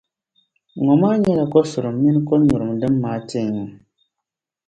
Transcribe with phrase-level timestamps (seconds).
[0.83, 3.65] Ŋɔ maa nyɛla kosurum mini konyurim din maai n-tinya.